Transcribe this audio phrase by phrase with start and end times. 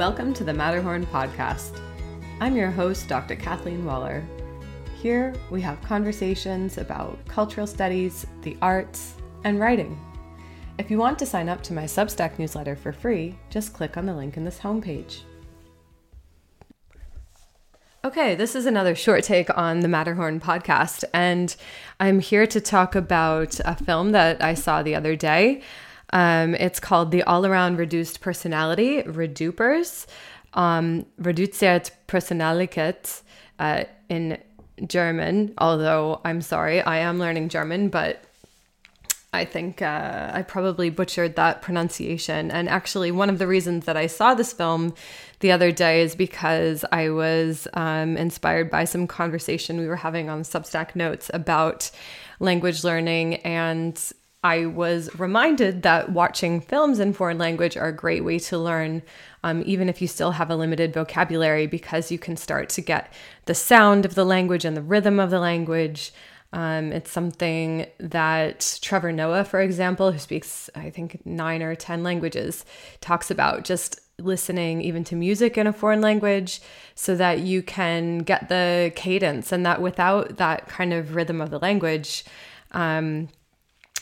[0.00, 1.78] Welcome to the Matterhorn Podcast.
[2.40, 3.36] I'm your host, Dr.
[3.36, 4.24] Kathleen Waller.
[4.98, 10.00] Here we have conversations about cultural studies, the arts, and writing.
[10.78, 14.06] If you want to sign up to my Substack newsletter for free, just click on
[14.06, 15.20] the link in this homepage.
[18.02, 21.54] Okay, this is another short take on the Matterhorn podcast, and
[22.00, 25.60] I'm here to talk about a film that I saw the other day.
[26.12, 30.06] Um, it's called The All Around Reduced Personality, Redupers,
[30.54, 33.22] um, Reduziert Personalität
[33.58, 34.38] uh, in
[34.86, 38.24] German, although I'm sorry, I am learning German, but
[39.32, 42.50] I think uh, I probably butchered that pronunciation.
[42.50, 44.92] And actually, one of the reasons that I saw this film
[45.38, 50.28] the other day is because I was um, inspired by some conversation we were having
[50.28, 51.92] on Substack Notes about
[52.40, 58.24] language learning and I was reminded that watching films in foreign language are a great
[58.24, 59.02] way to learn,
[59.44, 63.12] um, even if you still have a limited vocabulary, because you can start to get
[63.44, 66.12] the sound of the language and the rhythm of the language.
[66.54, 72.02] Um, it's something that Trevor Noah, for example, who speaks, I think, nine or 10
[72.02, 72.64] languages,
[73.02, 76.60] talks about just listening even to music in a foreign language
[76.94, 81.50] so that you can get the cadence and that without that kind of rhythm of
[81.50, 82.24] the language,
[82.72, 83.28] um,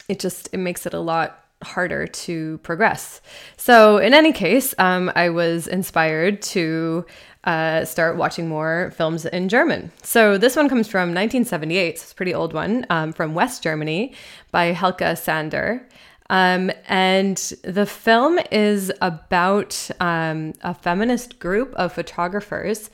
[0.08, 3.20] it just it makes it a lot harder to progress.
[3.56, 7.04] So in any case, um, I was inspired to
[7.44, 9.90] uh, start watching more films in German.
[10.02, 13.62] So this one comes from 1978, so it's a pretty old one, um, from West
[13.62, 14.12] Germany
[14.50, 15.86] by Helke Sander.
[16.30, 22.90] Um, and the film is about um, a feminist group of photographers,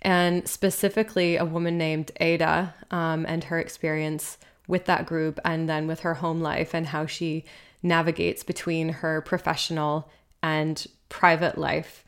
[0.00, 5.88] and specifically a woman named Ada um, and her experience with that group and then
[5.88, 7.44] with her home life and how she
[7.82, 10.08] navigates between her professional
[10.42, 12.04] and private life.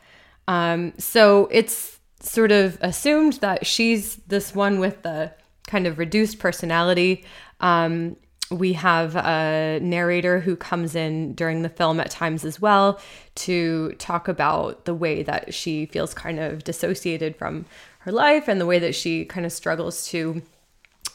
[0.47, 5.33] Um, so it's sort of assumed that she's this one with the
[5.67, 7.25] kind of reduced personality.
[7.61, 8.17] Um,
[8.51, 13.01] we have a narrator who comes in during the film at times as well
[13.37, 17.65] to talk about the way that she feels kind of dissociated from
[18.01, 20.43] her life and the way that she kind of struggles to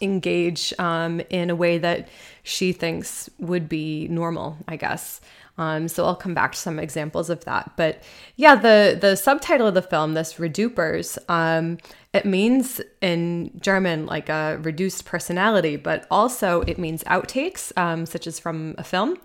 [0.01, 2.07] engage um, in a way that
[2.43, 5.21] she thinks would be normal, I guess.
[5.57, 7.71] Um, so I'll come back to some examples of that.
[7.77, 8.03] But
[8.35, 11.77] yeah, the the subtitle of the film, this Redupers, um,
[12.13, 18.27] it means in German like a reduced personality, but also it means outtakes, um, such
[18.27, 19.17] as from a film.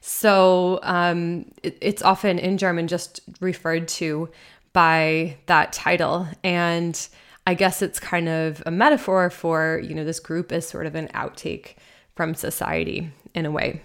[0.00, 4.28] So um, it, it's often in German just referred to
[4.72, 7.08] by that title and
[7.46, 10.94] I guess it's kind of a metaphor for, you know, this group is sort of
[10.94, 11.76] an outtake
[12.14, 13.82] from society in a way.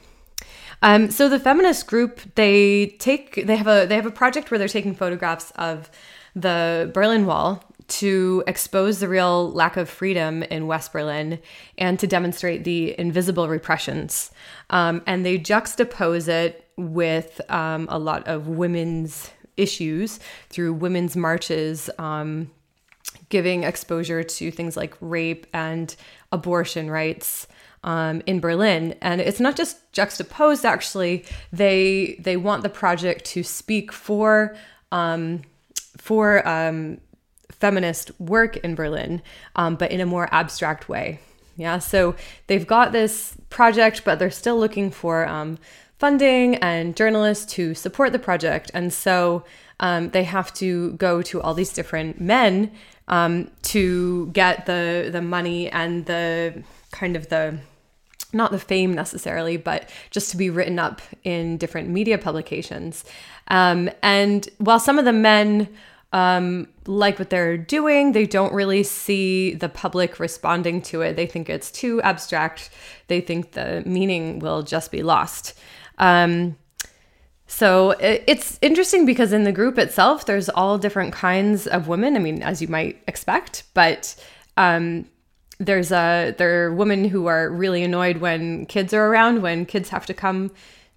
[0.81, 4.57] Um, so the feminist group, they take they have a they have a project where
[4.57, 5.91] they're taking photographs of
[6.35, 11.39] the Berlin Wall to expose the real lack of freedom in West Berlin
[11.77, 14.31] and to demonstrate the invisible repressions.
[14.69, 20.19] Um, and they juxtapose it with um, a lot of women's issues
[20.49, 22.49] through women's marches um,
[23.31, 25.95] giving exposure to things like rape and
[26.31, 27.47] abortion rights
[27.83, 28.95] um, in Berlin.
[29.01, 30.65] And it's not just juxtaposed.
[30.65, 34.55] Actually, they they want the project to speak for
[34.91, 35.41] um,
[35.97, 36.99] for um,
[37.51, 39.21] feminist work in Berlin,
[39.55, 41.19] um, but in a more abstract way.
[41.57, 42.15] Yeah, so
[42.47, 45.57] they've got this project, but they're still looking for um,
[46.01, 48.71] funding and journalists to support the project.
[48.73, 49.45] And so
[49.79, 52.71] um, they have to go to all these different men
[53.07, 57.59] um, to get the the money and the kind of the
[58.33, 63.03] not the fame necessarily, but just to be written up in different media publications.
[63.49, 65.67] Um, and while some of the men
[66.13, 71.15] um, like what they're doing, they don't really see the public responding to it.
[71.15, 72.69] They think it's too abstract.
[73.07, 75.53] They think the meaning will just be lost.
[76.01, 76.57] Um,
[77.47, 82.15] so it's interesting because in the group itself, there's all different kinds of women.
[82.15, 84.15] I mean, as you might expect, but
[84.55, 85.05] um,
[85.59, 89.89] there's a there are women who are really annoyed when kids are around, when kids
[89.89, 90.51] have to come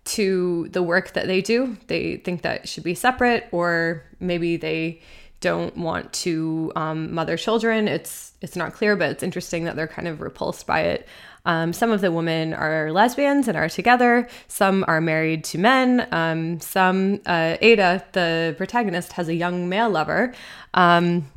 [0.04, 1.76] to the work that they do.
[1.88, 5.02] They think that should be separate, or maybe they
[5.40, 7.88] don't want to um, mother children.
[7.88, 11.08] It's it's not clear, but it's interesting that they're kind of repulsed by it.
[11.44, 14.28] Um, some of the women are lesbians and are together.
[14.48, 16.08] Some are married to men.
[16.10, 20.32] Um, some, uh, Ada, the protagonist, has a young male lover.
[20.72, 21.30] Um,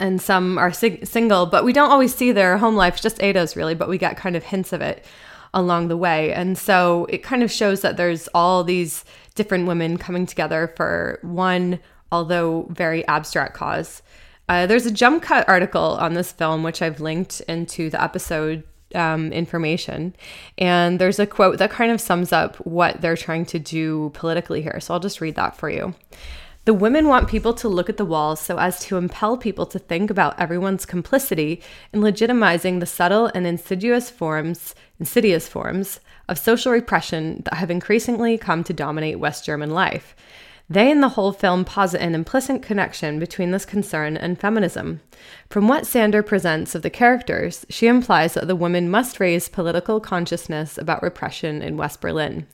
[0.00, 3.56] and some are sig- single, but we don't always see their home life, just Ada's
[3.56, 5.04] really, but we get kind of hints of it
[5.54, 6.32] along the way.
[6.32, 11.18] And so it kind of shows that there's all these different women coming together for
[11.22, 11.78] one
[12.12, 14.02] although very abstract cause.
[14.48, 18.62] Uh, there's a jump cut article on this film, which I've linked into the episode
[18.96, 20.14] um, information.
[20.58, 24.62] And there's a quote that kind of sums up what they're trying to do politically
[24.62, 24.80] here.
[24.80, 25.94] So I'll just read that for you.
[26.64, 29.78] The women want people to look at the walls so as to impel people to
[29.78, 31.62] think about everyone's complicity
[31.92, 38.36] in legitimizing the subtle and insidious forms, insidious forms of social repression that have increasingly
[38.36, 40.16] come to dominate West German life.
[40.68, 45.00] They and the whole film posit an implicit connection between this concern and feminism.
[45.48, 50.00] From what Sander presents of the characters, she implies that the women must raise political
[50.00, 52.48] consciousness about repression in West Berlin.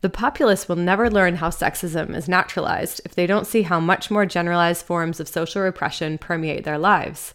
[0.00, 4.10] The populace will never learn how sexism is naturalized if they don't see how much
[4.10, 7.34] more generalized forms of social repression permeate their lives.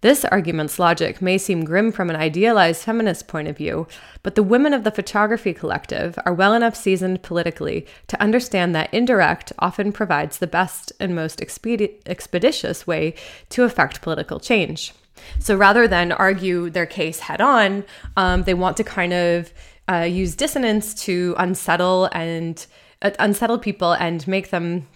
[0.00, 3.88] This argument's logic may seem grim from an idealized feminist point of view,
[4.22, 8.94] but the women of the photography collective are well enough seasoned politically to understand that
[8.94, 13.12] indirect often provides the best and most expedi- expeditious way
[13.48, 14.94] to effect political change.
[15.40, 17.84] So rather than argue their case head on,
[18.16, 19.52] um, they want to kind of
[19.90, 22.64] uh, use dissonance to unsettle and
[23.02, 24.86] uh, unsettle people and make them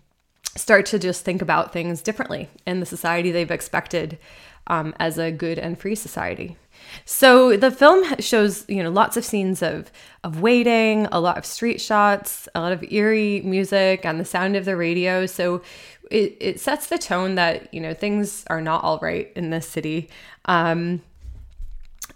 [0.56, 4.18] start to just think about things differently in the society they've expected
[4.66, 6.56] um, as a good and free society.
[7.04, 9.90] So the film shows, you know, lots of scenes of
[10.24, 14.56] of waiting, a lot of street shots, a lot of eerie music, and the sound
[14.56, 15.26] of the radio.
[15.26, 15.62] So
[16.10, 19.68] it, it sets the tone that you know things are not all right in this
[19.68, 20.10] city,
[20.44, 21.02] um,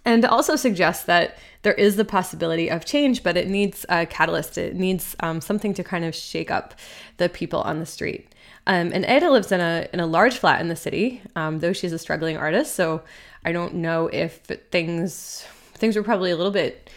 [0.04, 4.56] and also suggests that there is the possibility of change, but it needs a catalyst.
[4.56, 6.74] It needs um, something to kind of shake up
[7.16, 8.28] the people on the street.
[8.66, 11.72] Um, and Ada lives in a in a large flat in the city, um, though
[11.72, 12.74] she's a struggling artist.
[12.74, 13.02] So
[13.44, 14.38] I don't know if
[14.70, 16.90] things things were probably a little bit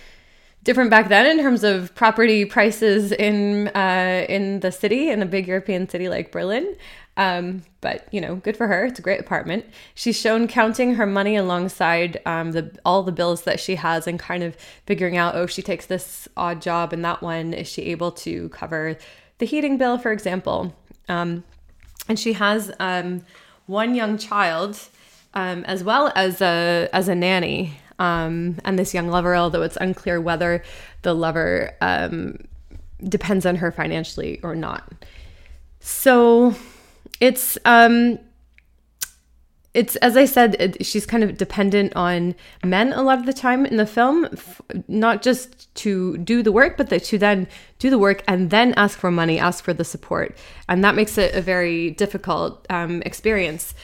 [0.63, 5.25] different back then in terms of property prices in uh, in the city in a
[5.25, 6.75] big European city like Berlin.
[7.17, 8.85] Um, but you know, good for her.
[8.85, 9.65] It's a great apartment.
[9.93, 14.17] She's shown counting her money alongside um, the all the bills that she has and
[14.17, 14.55] kind of
[14.85, 18.11] figuring out, oh, if she takes this odd job and that one is she able
[18.13, 18.97] to cover
[19.37, 20.73] the heating bill, for example.
[21.07, 21.43] Um,
[22.09, 23.23] and she has um,
[23.67, 24.79] one young child
[25.35, 29.35] um, as well as a as a nanny um, and this young lover.
[29.35, 30.63] Although it's unclear whether
[31.03, 32.37] the lover um,
[33.03, 34.91] depends on her financially or not.
[35.79, 36.55] So
[37.21, 38.19] it's um,
[39.73, 43.33] it's as I said, it, she's kind of dependent on men a lot of the
[43.33, 47.89] time in the film, f- not just to do the work, but to then do
[47.89, 50.35] the work and then ask for money, ask for the support,
[50.67, 53.75] and that makes it a very difficult um, experience.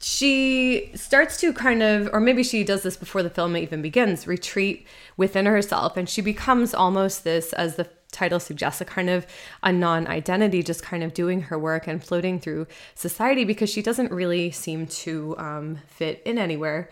[0.00, 4.26] She starts to kind of, or maybe she does this before the film even begins,
[4.26, 9.26] retreat within herself, and she becomes almost this, as the title suggests a kind of
[9.62, 13.82] a non identity, just kind of doing her work and floating through society because she
[13.82, 16.88] doesn't really seem to um, fit in anywhere.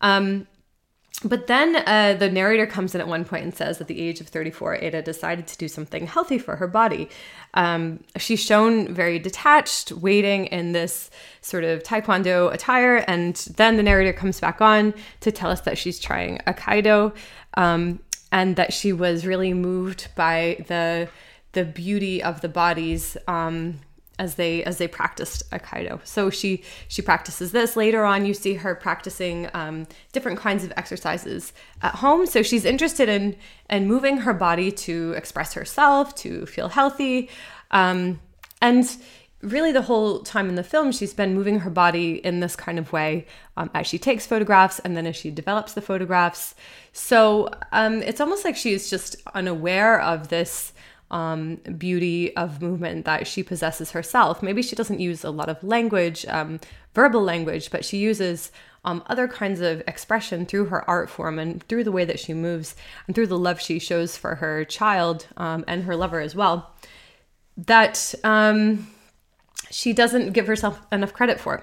[0.00, 0.46] Um,
[1.24, 4.20] but then uh, the narrator comes in at one point and says, at the age
[4.20, 7.08] of 34, Ada decided to do something healthy for her body.
[7.54, 11.10] Um, she's shown very detached, waiting in this
[11.40, 12.96] sort of taekwondo attire.
[13.06, 17.14] And then the narrator comes back on to tell us that she's trying Aikido.
[17.54, 18.00] Um,
[18.32, 21.08] and that she was really moved by the
[21.52, 23.78] the beauty of the bodies um,
[24.18, 26.00] as they as they practiced aikido.
[26.04, 27.76] So she she practices this.
[27.76, 32.26] Later on, you see her practicing um, different kinds of exercises at home.
[32.26, 33.36] So she's interested in
[33.68, 37.28] in moving her body to express herself, to feel healthy,
[37.70, 38.20] um,
[38.62, 38.96] and
[39.42, 42.78] really the whole time in the film she's been moving her body in this kind
[42.78, 46.54] of way um, as she takes photographs and then as she develops the photographs.
[46.92, 50.72] So um, it's almost like she's just unaware of this
[51.10, 54.42] um, beauty of movement that she possesses herself.
[54.42, 56.60] Maybe she doesn't use a lot of language um,
[56.94, 58.52] verbal language but she uses
[58.84, 62.34] um, other kinds of expression through her art form and through the way that she
[62.34, 62.74] moves
[63.06, 66.72] and through the love she shows for her child um, and her lover as well.
[67.56, 68.14] That
[69.70, 71.62] she doesn't give herself enough credit for.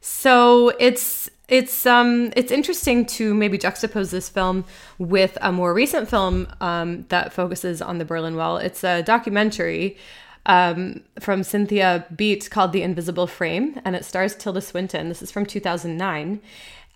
[0.00, 4.64] So it's it's um it's interesting to maybe juxtapose this film
[4.98, 8.56] with a more recent film um, that focuses on the Berlin Wall.
[8.56, 9.98] It's a documentary
[10.46, 15.08] um, from Cynthia Beatt called The Invisible Frame, and it stars Tilda Swinton.
[15.08, 16.40] This is from 2009.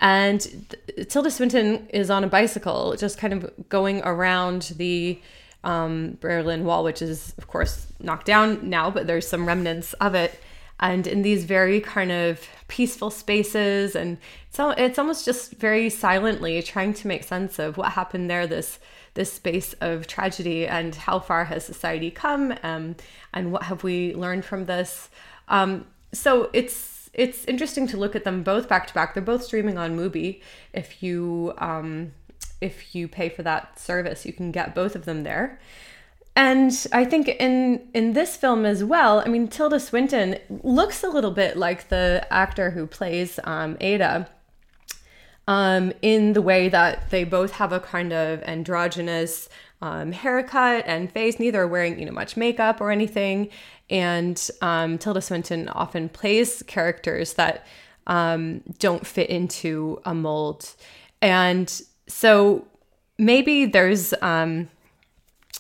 [0.01, 0.77] And
[1.09, 5.21] Tilda Swinton is on a bicycle, just kind of going around the
[5.65, 10.15] um, Berlin Wall, which is, of course, knocked down now, but there's some remnants of
[10.15, 10.39] it.
[10.81, 14.19] and in these very kind of peaceful spaces and
[14.51, 18.81] so it's almost just very silently trying to make sense of what happened there this
[19.15, 22.97] this space of tragedy and how far has society come um,
[23.33, 25.09] and what have we learned from this.
[25.49, 29.15] Um, so it's it's interesting to look at them both back to back.
[29.15, 30.43] They're both streaming on mubi.
[30.73, 32.13] If you um,
[32.65, 35.59] if you pay for that service you can get both of them there
[36.37, 41.09] and I think in in this film as well, I mean, Tilda Swinton looks a
[41.09, 44.29] little bit like the actor who plays um, Ada,
[45.47, 49.49] um, in the way that they both have a kind of androgynous
[49.81, 51.39] um, haircut and face.
[51.39, 53.51] Neither are wearing you know much makeup or anything,
[53.89, 57.65] and um, Tilda Swinton often plays characters that
[58.09, 60.75] um, don't fit into a mold,
[61.23, 62.67] and so
[63.19, 64.69] maybe there's um,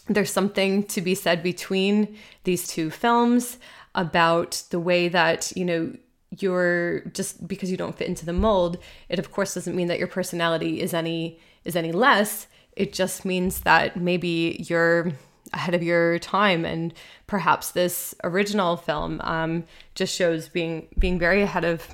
[0.08, 3.58] there's something to be said between these two films
[3.94, 5.92] about the way that, you know,
[6.38, 9.98] you're just because you don't fit into the mold, it of course doesn't mean that
[9.98, 12.48] your personality is any is any less.
[12.72, 15.12] It just means that maybe you're
[15.52, 16.92] ahead of your time and
[17.28, 21.86] perhaps this original film um, just shows being being very ahead of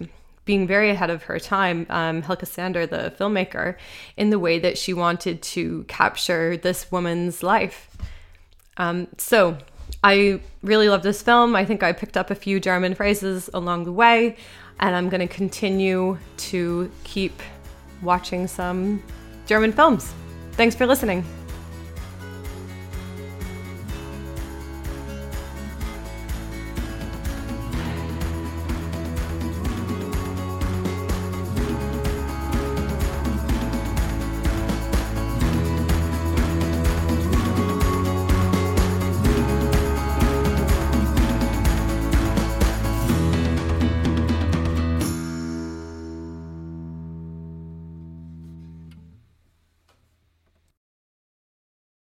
[0.45, 3.77] being very ahead of her time, um, Helke Sander, the filmmaker,
[4.17, 7.97] in the way that she wanted to capture this woman's life.
[8.77, 9.59] Um, so
[10.03, 11.55] I really love this film.
[11.55, 14.37] I think I picked up a few German phrases along the way,
[14.79, 17.41] and I'm going to continue to keep
[18.03, 19.03] watching some
[19.47, 20.13] German films.
[20.53, 21.25] Thanks for listening.